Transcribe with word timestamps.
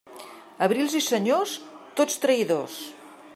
Abrils 0.67 0.95
i 0.99 1.01
senyors, 1.09 1.53
tots 2.01 2.19
traïdors. 2.25 2.81